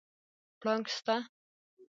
[0.59, 1.15] پړانګ سته؟